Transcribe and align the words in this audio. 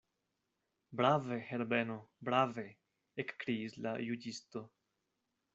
Brave, 1.01 1.37
Herbeno, 1.49 1.99
brave, 2.29 2.65
ekkriis 3.25 3.79
la 3.87 3.95
juĝisto. 4.09 4.69